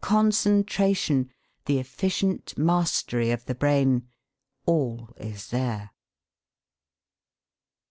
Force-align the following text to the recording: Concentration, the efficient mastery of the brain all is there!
Concentration, 0.00 1.30
the 1.66 1.78
efficient 1.78 2.56
mastery 2.56 3.30
of 3.30 3.44
the 3.44 3.54
brain 3.54 4.08
all 4.64 5.10
is 5.18 5.48
there! 5.48 5.90